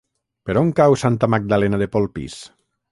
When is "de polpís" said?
1.85-2.45